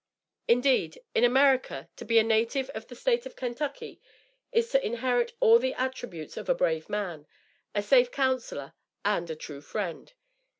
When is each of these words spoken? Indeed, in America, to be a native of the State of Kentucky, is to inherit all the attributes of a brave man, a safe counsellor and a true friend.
Indeed, 0.47 0.99
in 1.13 1.23
America, 1.23 1.87
to 1.97 2.05
be 2.05 2.17
a 2.17 2.23
native 2.23 2.71
of 2.71 2.87
the 2.87 2.95
State 2.95 3.27
of 3.27 3.35
Kentucky, 3.35 4.01
is 4.51 4.71
to 4.71 4.83
inherit 4.83 5.33
all 5.39 5.59
the 5.59 5.75
attributes 5.75 6.37
of 6.37 6.49
a 6.49 6.55
brave 6.55 6.89
man, 6.89 7.27
a 7.75 7.83
safe 7.83 8.09
counsellor 8.09 8.73
and 9.05 9.29
a 9.29 9.35
true 9.35 9.61
friend. 9.61 10.11